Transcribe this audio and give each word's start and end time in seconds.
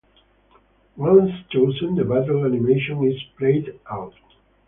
Once 0.97 1.29
chosen, 1.51 1.93
the 1.93 2.03
battle 2.03 2.43
animation 2.43 3.03
is 3.03 3.21
played 3.37 3.79
out. 3.87 4.15